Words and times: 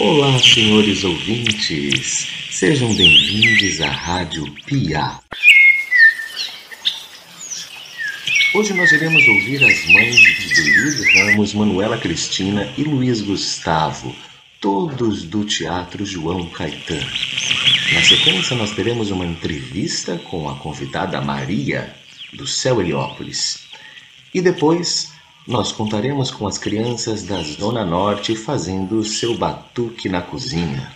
Olá, 0.00 0.38
senhores 0.38 1.02
ouvintes. 1.02 2.28
Sejam 2.52 2.94
bem-vindos 2.94 3.80
à 3.80 3.90
Rádio 3.90 4.44
Pia. 4.64 5.18
Hoje 8.54 8.74
nós 8.74 8.92
iremos 8.92 9.26
ouvir 9.26 9.56
as 9.64 9.86
mães 9.92 10.16
de 10.16 10.70
Luiz 10.70 11.14
Ramos, 11.14 11.52
Manuela 11.52 11.98
Cristina 11.98 12.72
e 12.78 12.84
Luiz 12.84 13.22
Gustavo, 13.22 14.14
todos 14.60 15.24
do 15.24 15.44
Teatro 15.44 16.06
João 16.06 16.46
Caetano. 16.50 17.10
Na 17.92 18.00
sequência, 18.00 18.56
nós 18.56 18.70
teremos 18.70 19.10
uma 19.10 19.26
entrevista 19.26 20.16
com 20.16 20.48
a 20.48 20.54
convidada 20.54 21.20
Maria, 21.20 21.92
do 22.34 22.46
Céu 22.46 22.80
Heliópolis. 22.80 23.66
E 24.32 24.40
depois, 24.40 25.10
nós 25.48 25.72
contaremos 25.72 26.30
com 26.30 26.46
as 26.46 26.58
crianças 26.58 27.22
da 27.22 27.42
Zona 27.42 27.82
Norte 27.82 28.36
fazendo 28.36 29.02
seu 29.02 29.34
batuque 29.34 30.06
na 30.06 30.20
cozinha. 30.20 30.92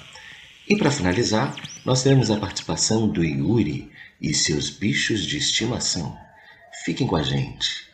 E 0.68 0.76
para 0.76 0.90
finalizar, 0.90 1.56
nós 1.86 2.02
teremos 2.02 2.30
a 2.30 2.36
participação 2.36 3.08
do 3.08 3.24
Yuri 3.24 3.90
e 4.20 4.34
seus 4.34 4.68
bichos 4.68 5.24
de 5.24 5.38
estimação. 5.38 6.14
Fiquem 6.84 7.06
com 7.06 7.16
a 7.16 7.22
gente. 7.22 7.90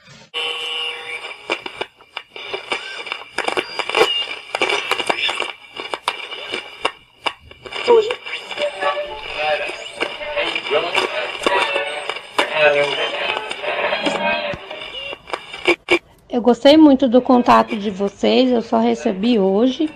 Eu 16.39 16.43
gostei 16.43 16.77
muito 16.77 17.09
do 17.09 17.21
contato 17.21 17.77
de 17.77 17.91
vocês, 17.91 18.53
eu 18.53 18.63
só 18.63 18.79
recebi 18.79 19.41
hoje 19.41 19.91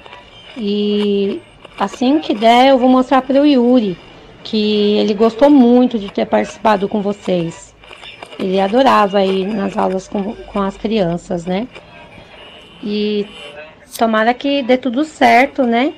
e 0.57 1.41
assim 1.79 2.19
que 2.19 2.35
der 2.35 2.71
eu 2.71 2.79
vou 2.79 2.89
mostrar 2.89 3.23
para 3.23 3.41
o 3.41 3.47
Yuri 3.47 3.97
que 4.43 4.97
ele 4.97 5.15
gostou 5.15 5.49
muito 5.49 6.01
de 6.01 6.11
ter 6.11 6.27
participado 6.27 6.89
com 6.89 7.01
vocês. 7.01 7.73
Ele 8.41 8.59
adorava 8.59 9.25
ir 9.25 9.47
nas 9.47 9.77
aulas 9.77 10.09
com, 10.09 10.35
com 10.35 10.61
as 10.61 10.77
crianças, 10.77 11.47
né? 11.47 11.69
E 12.83 13.25
tomara 13.97 14.35
que 14.35 14.65
dê 14.65 14.77
tudo 14.77 15.05
certo, 15.05 15.63
né? 15.63 15.95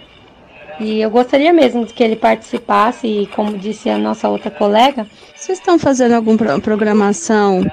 E 0.78 1.00
eu 1.00 1.08
gostaria 1.08 1.54
mesmo 1.54 1.86
que 1.86 2.04
ele 2.04 2.16
participasse, 2.16 3.06
e 3.06 3.26
como 3.28 3.56
disse 3.56 3.88
a 3.88 3.96
nossa 3.96 4.28
outra 4.28 4.50
colega. 4.50 5.06
Vocês 5.34 5.58
estão 5.58 5.78
fazendo 5.78 6.12
alguma 6.12 6.60
programação 6.60 7.64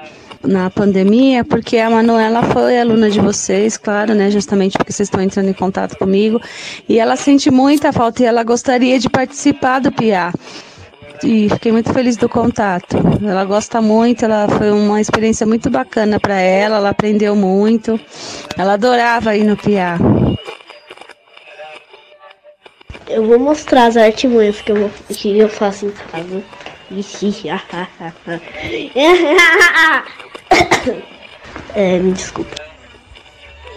na 0.44 0.70
pandemia, 0.70 1.44
porque 1.44 1.78
a 1.78 1.88
Manuela 1.88 2.42
foi 2.42 2.78
aluna 2.78 3.10
de 3.10 3.20
vocês, 3.20 3.76
claro, 3.76 4.14
né? 4.14 4.30
Justamente 4.30 4.76
porque 4.76 4.92
vocês 4.92 5.08
estão 5.08 5.20
entrando 5.20 5.48
em 5.48 5.52
contato 5.52 5.96
comigo. 5.96 6.40
E 6.88 6.98
ela 6.98 7.16
sente 7.16 7.50
muita 7.50 7.92
falta 7.92 8.22
e 8.22 8.26
ela 8.26 8.42
gostaria 8.42 8.98
de 8.98 9.08
participar 9.08 9.80
do 9.80 9.92
PIA. 9.92 10.32
E 11.22 11.48
fiquei 11.48 11.70
muito 11.70 11.92
feliz 11.92 12.16
do 12.16 12.28
contato. 12.28 12.96
Ela 13.24 13.44
gosta 13.44 13.80
muito, 13.80 14.24
ela 14.24 14.48
foi 14.48 14.72
uma 14.72 15.00
experiência 15.00 15.46
muito 15.46 15.70
bacana 15.70 16.18
para 16.18 16.34
ela, 16.34 16.78
ela 16.78 16.90
aprendeu 16.90 17.36
muito. 17.36 17.98
Ela 18.58 18.74
adorava 18.74 19.36
ir 19.36 19.44
no 19.44 19.56
PIA. 19.56 19.96
Eu 23.08 23.26
vou 23.26 23.38
mostrar 23.38 23.86
as 23.86 23.96
artimanhas 23.96 24.60
que 24.60 24.72
eu, 24.72 24.90
que 25.08 25.38
eu 25.38 25.48
faço 25.48 25.86
em 25.86 25.90
casa. 25.90 26.42
é, 31.74 31.98
me 31.98 32.12
desculpa. 32.12 32.54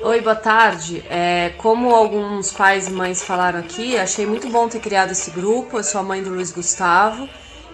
Oi, 0.02 0.22
boa 0.22 0.36
tarde. 0.36 1.04
É, 1.10 1.52
como 1.58 1.94
alguns 1.94 2.52
pais 2.52 2.88
e 2.88 2.92
mães 2.92 3.24
falaram 3.24 3.60
aqui, 3.60 3.98
achei 3.98 4.26
muito 4.26 4.48
bom 4.50 4.68
ter 4.68 4.80
criado 4.80 5.12
esse 5.12 5.32
grupo. 5.32 5.78
Eu 5.78 5.84
sou 5.84 6.00
a 6.02 6.04
mãe 6.04 6.22
do 6.22 6.30
Luiz 6.30 6.52
Gustavo. 6.52 7.28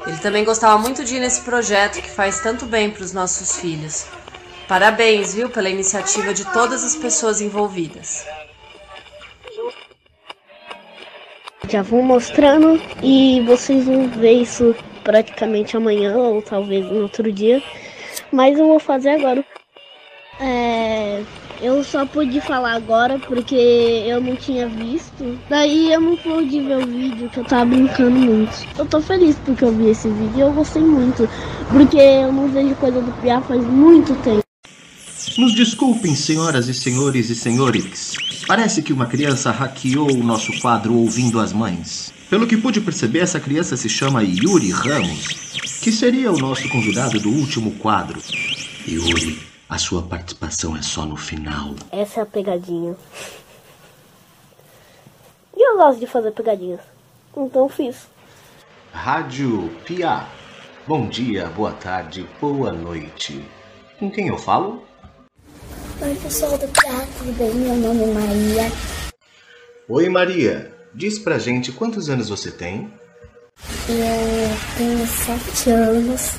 Ele 0.08 0.18
também 0.18 0.44
gostava 0.44 0.78
muito 0.78 1.04
de 1.04 1.18
ir 1.18 1.20
nesse 1.20 1.42
projeto 1.42 2.02
que 2.02 2.10
faz 2.10 2.40
tanto 2.40 2.66
bem 2.66 2.90
para 2.90 3.04
os 3.04 3.14
nossos 3.14 3.58
filhos. 3.58 4.08
Parabéns, 4.68 5.34
viu, 5.34 5.50
pela 5.50 5.70
iniciativa 5.70 6.34
de 6.34 6.46
todas 6.54 6.84
as 6.84 6.96
pessoas 6.96 7.42
envolvidas. 7.42 8.26
Já 11.68 11.82
vou 11.82 12.02
mostrando 12.02 12.82
e 13.04 13.42
vocês 13.46 13.86
vão 13.86 14.08
ver 14.08 14.42
isso 14.42 14.76
praticamente 15.04 15.76
amanhã 15.78 16.18
ou 16.18 16.42
talvez 16.42 16.86
no 16.86 17.02
outro 17.02 17.32
dia. 17.32 17.62
Mas 18.32 18.58
eu 18.58 18.68
vou 18.68 18.80
fazer 18.80 19.10
agora. 19.10 19.44
É, 20.40 21.24
eu 21.62 21.84
só 21.84 22.06
pude 22.06 22.42
falar 22.42 22.74
agora 22.74 23.20
porque 23.20 23.56
eu 23.56 24.20
não 24.20 24.36
tinha 24.36 24.68
visto. 24.68 25.38
Daí 25.50 25.94
eu 25.94 26.02
não 26.02 26.18
pude 26.18 26.60
ver 26.62 26.78
o 26.78 26.88
vídeo 26.88 27.30
que 27.30 27.40
eu 27.40 27.44
tava 27.44 27.66
brincando 27.66 28.12
muito. 28.12 28.68
Eu 28.78 28.86
tô 28.86 29.00
feliz 29.00 29.36
porque 29.46 29.64
eu 29.64 29.72
vi 29.72 29.90
esse 29.90 30.10
vídeo 30.10 30.38
e 30.38 30.40
eu 30.40 30.52
gostei 30.52 30.82
muito. 30.82 31.30
Porque 31.70 31.98
eu 31.98 32.32
não 32.32 32.48
vejo 32.48 32.74
coisa 32.76 33.02
do 33.02 33.12
Piá 33.22 33.42
faz 33.42 33.64
muito 33.64 34.16
tempo. 34.24 34.42
Nos 35.38 35.54
desculpem, 35.54 36.16
senhoras 36.16 36.68
e 36.68 36.74
senhores 36.74 37.30
e 37.30 37.36
senhores. 37.36 38.14
Parece 38.48 38.82
que 38.82 38.92
uma 38.92 39.06
criança 39.06 39.52
hackeou 39.52 40.12
o 40.12 40.24
nosso 40.24 40.52
quadro 40.60 40.96
Ouvindo 40.96 41.40
as 41.40 41.54
Mães. 41.54 42.12
Pelo 42.30 42.48
que 42.48 42.58
pude 42.58 42.82
perceber, 42.82 43.20
essa 43.20 43.40
criança 43.40 43.78
se 43.78 43.88
chama 43.88 44.24
Yuri 44.24 44.72
Ramos, 44.72 45.60
que 45.82 45.92
seria 45.92 46.32
o 46.32 46.38
nosso 46.38 46.70
convidado 46.70 47.20
do 47.20 47.30
último 47.30 47.72
quadro. 47.80 48.22
Yuri, 48.88 49.42
a 49.68 49.80
sua 49.80 50.04
participação 50.04 50.78
é 50.78 50.82
só 50.84 51.08
no 51.08 51.18
final. 51.18 51.74
Essa 51.92 52.20
é 52.20 52.24
a 52.24 52.26
pegadinha. 52.26 52.96
E 55.58 55.68
eu 55.68 55.78
gosto 55.78 56.00
de 56.00 56.06
fazer 56.06 56.32
pegadinhas. 56.34 56.82
Então 57.36 57.68
fiz. 57.68 58.08
Rádio 58.94 59.72
Pia. 59.84 60.28
Bom 60.88 61.08
dia, 61.10 61.48
boa 61.48 61.72
tarde, 61.72 62.30
boa 62.40 62.72
noite. 62.72 63.44
Com 63.98 64.12
quem 64.12 64.28
eu 64.28 64.38
falo? 64.38 64.84
Oi, 66.00 66.16
pessoal 66.22 66.60
do 66.60 66.68
Pia, 66.68 67.08
tudo 67.18 67.36
bem? 67.36 67.56
Meu 67.56 67.76
nome 67.76 68.04
é 68.04 68.14
Maria. 68.14 68.72
Oi, 69.90 70.10
Maria. 70.10 70.78
Diz 70.94 71.18
pra 71.18 71.40
gente 71.40 71.72
quantos 71.72 72.08
anos 72.08 72.30
você 72.30 72.52
tem? 72.52 73.01
Eu 73.88 74.78
tenho 74.78 75.08
sete 75.08 75.70
anos. 75.70 76.34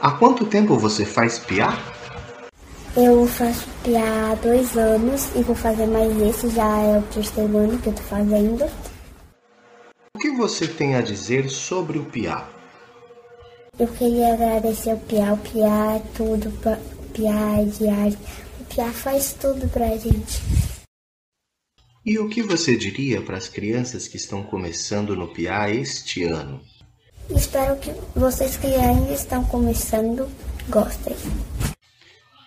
Há 0.00 0.10
quanto 0.12 0.44
tempo 0.46 0.76
você 0.76 1.04
faz 1.04 1.38
piá? 1.38 1.78
Eu 2.96 3.26
faço 3.26 3.66
piá 3.82 4.32
há 4.32 4.34
dois 4.34 4.76
anos 4.76 5.28
e 5.34 5.42
vou 5.42 5.54
fazer 5.54 5.86
mais 5.86 6.16
esse, 6.20 6.48
já 6.50 6.78
é 6.78 6.98
o 6.98 7.02
terceiro 7.02 7.56
ano 7.56 7.78
que 7.78 7.88
eu 7.88 7.92
tô 7.92 8.02
fazendo. 8.02 8.70
O 10.14 10.18
que 10.18 10.30
você 10.30 10.68
tem 10.68 10.94
a 10.94 11.00
dizer 11.00 11.48
sobre 11.48 11.98
o 11.98 12.04
piá? 12.04 12.48
Eu 13.76 13.88
queria 13.88 14.34
agradecer 14.34 14.94
o 14.94 14.98
Piá, 14.98 15.32
o 15.32 15.36
Piá 15.36 15.96
é 15.96 16.02
tudo, 16.14 16.48
o 16.48 17.08
Piá 17.12 17.60
é 17.60 17.64
diário, 17.64 18.16
o 18.60 18.64
Piá 18.72 18.92
faz 18.92 19.32
tudo 19.32 19.68
pra 19.68 19.88
gente. 19.96 20.40
E 22.06 22.18
o 22.18 22.28
que 22.28 22.42
você 22.42 22.76
diria 22.76 23.22
para 23.22 23.38
as 23.38 23.48
crianças 23.48 24.06
que 24.06 24.18
estão 24.18 24.42
começando 24.42 25.16
no 25.16 25.28
piá 25.28 25.70
este 25.70 26.22
ano? 26.24 26.60
Espero 27.30 27.78
que 27.78 27.90
vocês 28.14 28.58
que 28.58 28.66
ainda 28.66 29.12
estão 29.12 29.42
começando 29.44 30.28
gostem. 30.68 31.16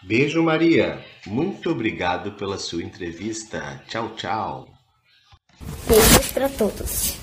Beijo, 0.03 0.43
Maria. 0.43 1.03
Muito 1.25 1.71
obrigado 1.71 2.33
pela 2.33 2.59
sua 2.59 2.83
entrevista. 2.83 3.83
Tchau, 3.87 4.15
tchau. 4.15 4.67
Beijos 5.87 6.31
para 6.31 6.49
todos. 6.49 7.17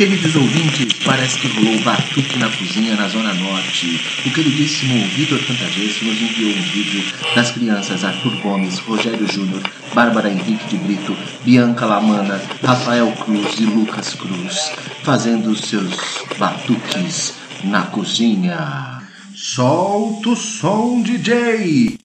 Queridos 0.00 0.34
ouvintes, 0.34 0.94
parece 1.04 1.38
que 1.40 1.48
rolou 1.48 1.78
batuque 1.80 2.38
na 2.38 2.48
cozinha 2.48 2.96
na 2.96 3.06
Zona 3.06 3.34
Norte. 3.34 4.00
O 4.24 4.30
queridíssimo 4.30 4.94
Vitor 5.08 5.38
Cantagesso 5.40 6.06
nos 6.06 6.22
enviou 6.22 6.56
um 6.56 6.62
vídeo 6.62 7.04
das 7.34 7.50
crianças 7.50 8.02
Arthur 8.02 8.34
Gomes, 8.36 8.78
Rogério 8.78 9.30
Júnior, 9.30 9.60
Bárbara 9.92 10.30
Henrique 10.30 10.68
de 10.68 10.78
Brito, 10.78 11.14
Bianca 11.44 11.84
Lamana, 11.84 12.40
Rafael 12.64 13.12
Cruz 13.12 13.60
e 13.60 13.64
Lucas 13.64 14.14
Cruz, 14.14 14.72
fazendo 15.02 15.54
seus 15.54 16.24
batuques 16.38 17.34
na 17.64 17.82
cozinha. 17.82 19.02
Solta 19.34 20.30
o 20.30 20.34
som, 20.34 21.02
DJ! 21.02 21.98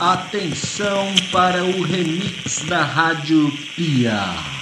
Atenção 0.00 1.14
para 1.30 1.62
o 1.62 1.82
remix 1.82 2.64
da 2.64 2.82
Rádio 2.82 3.52
Pia. 3.76 4.59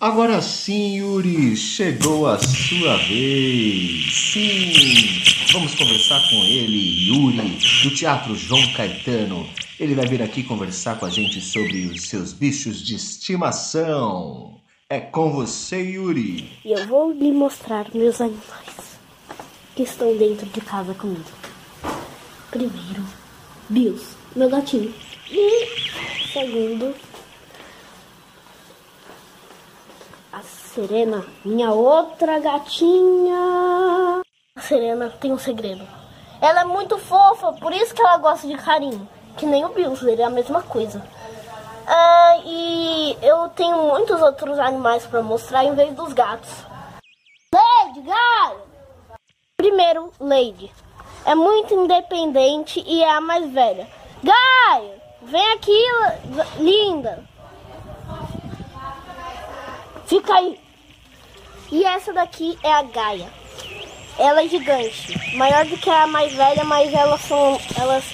Agora 0.00 0.40
sim, 0.40 0.98
Yuri, 0.98 1.56
chegou 1.56 2.28
a 2.28 2.38
sua 2.38 2.98
vez. 2.98 4.14
Sim, 4.14 5.20
vamos 5.52 5.74
conversar 5.74 6.20
com 6.30 6.36
ele, 6.36 7.08
Yuri, 7.08 7.58
do 7.82 7.90
Teatro 7.90 8.36
João 8.36 8.62
Caetano. 8.74 9.44
Ele 9.80 9.96
vai 9.96 10.06
vir 10.06 10.22
aqui 10.22 10.44
conversar 10.44 11.00
com 11.00 11.06
a 11.06 11.10
gente 11.10 11.40
sobre 11.40 11.86
os 11.86 12.02
seus 12.08 12.32
bichos 12.32 12.80
de 12.80 12.94
estimação. 12.94 14.60
É 14.88 15.00
com 15.00 15.32
você, 15.32 15.82
Yuri. 15.82 16.48
E 16.64 16.70
eu 16.70 16.86
vou 16.86 17.10
lhe 17.10 17.32
mostrar 17.32 17.86
meus 17.92 18.20
animais 18.20 19.00
que 19.74 19.82
estão 19.82 20.16
dentro 20.16 20.46
de 20.46 20.60
casa 20.60 20.94
comigo. 20.94 21.24
Primeiro, 22.52 23.04
Bills, 23.68 24.14
meu 24.36 24.48
gatinho. 24.48 24.94
E 25.28 25.66
segundo, 26.32 26.94
a 30.38 30.42
Serena, 30.42 31.26
minha 31.44 31.72
outra 31.72 32.38
gatinha. 32.38 34.22
A 34.56 34.60
Serena 34.60 35.10
tem 35.20 35.32
um 35.32 35.38
segredo. 35.38 35.84
Ela 36.40 36.60
é 36.60 36.64
muito 36.64 36.96
fofa, 36.96 37.54
por 37.54 37.72
isso 37.72 37.92
que 37.92 38.00
ela 38.00 38.18
gosta 38.18 38.46
de 38.46 38.56
carinho. 38.56 39.08
Que 39.36 39.44
nem 39.44 39.64
o 39.64 39.72
ele 39.76 40.22
é 40.22 40.24
a 40.24 40.30
mesma 40.30 40.62
coisa. 40.62 41.02
Ah, 41.86 42.38
e 42.44 43.18
eu 43.20 43.48
tenho 43.50 43.76
muitos 43.82 44.20
outros 44.20 44.58
animais 44.58 45.04
para 45.06 45.22
mostrar 45.22 45.64
em 45.64 45.74
vez 45.74 45.92
dos 45.94 46.12
gatos. 46.12 46.50
Lady, 47.52 48.02
Gaia! 48.02 48.58
Primeiro, 49.56 50.12
Lady. 50.20 50.72
É 51.24 51.34
muito 51.34 51.74
independente 51.74 52.82
e 52.86 53.02
é 53.02 53.10
a 53.10 53.20
mais 53.20 53.50
velha. 53.50 53.88
Gaia, 54.22 55.02
vem 55.22 55.52
aqui, 55.52 55.84
linda. 56.58 57.24
Fica 60.08 60.34
aí. 60.34 60.58
E 61.70 61.84
essa 61.84 62.14
daqui 62.14 62.58
é 62.62 62.72
a 62.72 62.82
Gaia. 62.82 63.30
Ela 64.18 64.42
é 64.42 64.48
gigante, 64.48 65.36
maior 65.36 65.64
do 65.66 65.76
que 65.76 65.88
a 65.88 66.06
mais 66.06 66.32
velha, 66.32 66.64
mas 66.64 66.92
elas 66.92 67.20
são, 67.20 67.60
elas 67.78 68.04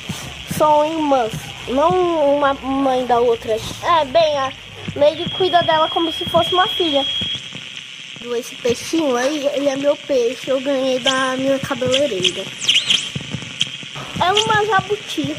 são 0.58 0.84
irmãs, 0.84 1.32
não 1.68 2.36
uma 2.36 2.52
mãe 2.52 3.06
da 3.06 3.18
outra. 3.20 3.56
É, 3.82 4.04
bem, 4.04 4.38
a 4.38 4.52
Lady 4.96 5.30
cuida 5.30 5.62
dela 5.62 5.88
como 5.88 6.12
se 6.12 6.28
fosse 6.28 6.52
uma 6.52 6.66
filha. 6.68 7.06
Esse 8.38 8.54
peixinho 8.56 9.16
aí, 9.16 9.46
ele 9.54 9.68
é 9.68 9.76
meu 9.76 9.96
peixe, 9.96 10.50
eu 10.50 10.60
ganhei 10.60 10.98
da 10.98 11.36
minha 11.36 11.58
cabeleireira. 11.58 12.42
É 14.20 14.32
uma 14.32 14.66
jabuti. 14.66 15.36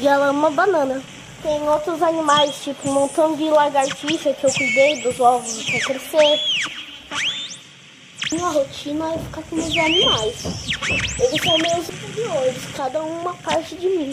E 0.00 0.08
ela 0.08 0.26
ama 0.26 0.50
banana. 0.50 1.13
Tem 1.44 1.68
outros 1.68 2.00
animais, 2.00 2.64
tipo 2.64 2.88
um 2.88 2.94
montão 2.94 3.36
de 3.36 3.44
lagartixa 3.50 4.32
que 4.32 4.46
eu 4.46 4.50
cuidei 4.50 5.02
dos 5.02 5.20
ovos 5.20 5.62
para 5.62 5.80
crescer. 5.80 6.40
Minha 8.32 8.48
rotina 8.48 9.12
é 9.12 9.18
ficar 9.18 9.42
com 9.42 9.56
meus 9.56 9.76
animais. 9.76 10.70
Eles 11.20 11.42
são 11.42 11.58
meus 11.58 11.84
superiores, 11.84 12.64
cada 12.74 13.02
um 13.02 13.20
uma 13.20 13.34
parte 13.34 13.76
de 13.76 13.86
mim. 13.86 14.10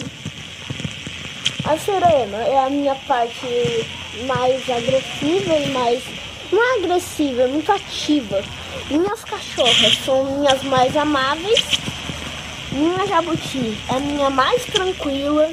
A 1.64 1.78
Serena 1.78 2.36
é 2.36 2.66
a 2.66 2.68
minha 2.68 2.94
parte 3.08 3.46
mais 4.26 4.68
agressiva 4.68 5.54
e 5.54 5.70
mais. 5.70 6.04
Não 6.52 6.62
é 6.62 6.84
agressiva, 6.84 7.44
é 7.44 7.46
muito 7.46 7.72
ativa. 7.72 8.44
Minhas 8.90 9.24
cachorras 9.24 9.98
são 10.04 10.22
minhas 10.36 10.62
mais 10.64 10.94
amáveis. 10.94 11.64
Minha 12.72 13.06
jabuti 13.06 13.78
é 13.88 13.94
a 13.94 14.00
minha 14.00 14.28
mais 14.28 14.66
tranquila. 14.66 15.50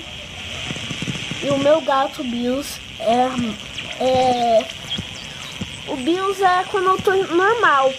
E 1.42 1.50
o 1.50 1.58
meu 1.58 1.82
gato 1.82 2.24
Bills 2.24 2.80
é, 3.00 4.04
é. 4.04 4.68
O 5.88 5.96
Bills 5.96 6.44
é 6.44 6.64
quando 6.66 6.88
eu 6.88 7.02
tô 7.02 7.14
normal. 7.34 7.94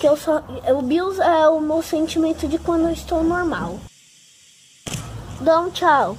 Que 0.00 0.08
eu 0.08 0.16
só, 0.16 0.42
o 0.68 0.82
Bills 0.82 1.20
é 1.20 1.48
o 1.48 1.60
meu 1.60 1.82
sentimento 1.82 2.48
de 2.48 2.58
quando 2.58 2.86
eu 2.86 2.92
estou 2.92 3.22
normal. 3.22 3.78
Um 5.40 5.70
tchau. 5.70 6.16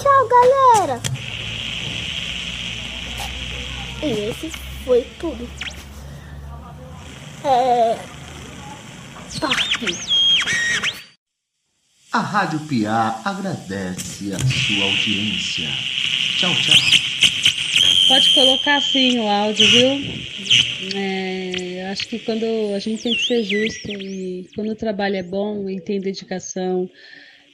Tchau, 0.00 0.28
galera. 0.28 1.00
E 4.02 4.28
esse 4.28 4.50
foi 4.84 5.02
tudo. 5.18 5.48
É. 7.44 7.98
Top. 9.40 10.23
A 12.14 12.20
Rádio 12.20 12.60
Piá 12.68 13.20
agradece 13.24 14.32
a 14.32 14.38
sua 14.38 14.84
audiência. 14.84 15.68
Tchau, 16.38 16.54
tchau. 16.62 16.76
Pode 18.06 18.34
colocar 18.34 18.76
assim 18.76 19.18
o 19.18 19.26
áudio, 19.26 19.66
viu? 19.66 20.96
É, 20.96 21.88
acho 21.90 22.06
que 22.06 22.20
quando 22.20 22.44
a 22.72 22.78
gente 22.78 23.02
tem 23.02 23.16
que 23.16 23.26
ser 23.26 23.42
justo 23.42 23.90
e 23.90 24.48
quando 24.54 24.70
o 24.70 24.76
trabalho 24.76 25.16
é 25.16 25.24
bom 25.24 25.68
e 25.68 25.80
tem 25.80 25.98
dedicação, 25.98 26.88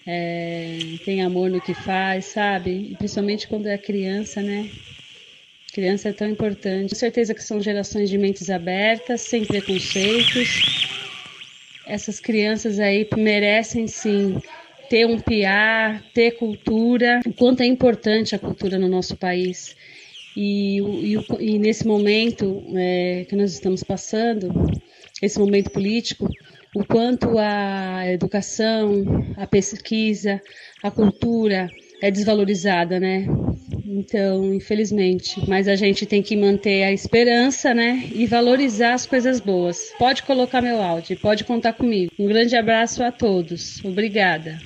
é, 0.07 0.79
tem 1.07 1.23
amor 1.23 1.49
no 1.49 1.63
que 1.63 1.73
faz, 1.73 2.27
sabe? 2.27 2.91
E 2.91 2.97
principalmente 2.97 3.49
quando 3.49 3.67
é 3.67 3.79
criança, 3.79 4.43
né? 4.43 4.69
Criança 5.73 6.11
é 6.11 6.13
tão 6.13 6.29
importante. 6.29 6.91
Com 6.91 6.97
certeza 6.97 7.33
que 7.33 7.43
são 7.43 7.63
gerações 7.63 8.11
de 8.11 8.19
mentes 8.19 8.51
abertas, 8.51 9.23
sem 9.23 9.43
preconceitos 9.47 10.80
essas 11.91 12.21
crianças 12.21 12.79
aí 12.79 13.07
merecem 13.17 13.87
sim 13.89 14.41
ter 14.89 15.07
um 15.07 15.19
piar, 15.19 16.03
ter 16.15 16.33
cultura, 16.33 17.21
o 17.27 17.33
quanto 17.33 17.63
é 17.63 17.67
importante 17.67 18.35
a 18.35 18.39
cultura 18.39 18.79
no 18.79 18.89
nosso 18.89 19.17
país. 19.17 19.77
E, 20.37 20.79
e, 20.79 21.17
e 21.41 21.59
nesse 21.59 21.87
momento 21.87 22.63
é, 22.77 23.27
que 23.29 23.35
nós 23.35 23.53
estamos 23.53 23.83
passando, 23.83 24.53
esse 25.21 25.39
momento 25.39 25.71
político, 25.71 26.29
o 26.75 26.85
quanto 26.85 27.37
a 27.39 28.07
educação, 28.13 29.05
a 29.37 29.47
pesquisa, 29.47 30.41
a 30.83 30.91
cultura 30.91 31.69
é 32.01 32.11
desvalorizada, 32.11 32.99
né? 32.99 33.27
Então, 33.85 34.55
infelizmente, 34.55 35.43
mas 35.49 35.67
a 35.67 35.75
gente 35.75 36.07
tem 36.07 36.23
que 36.23 36.37
manter 36.37 36.85
a 36.85 36.93
esperança, 36.93 37.75
né? 37.75 38.09
E 38.15 38.27
valorizar 38.27 38.95
as 38.95 39.05
coisas 39.07 39.41
boas. 39.41 39.93
Pode 39.99 40.23
colocar 40.23 40.63
meu 40.63 40.81
áudio, 40.81 41.19
pode 41.19 41.45
contar 41.45 41.73
comigo. 41.73 42.13
Um 42.19 42.27
grande 42.27 42.57
abraço 42.57 43.03
a 43.03 43.11
todos. 43.11 43.85
Obrigada. 43.85 44.59